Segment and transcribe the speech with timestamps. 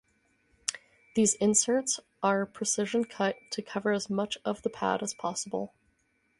[1.13, 5.75] These inserts are precision cut to cover as much of the pad as possible.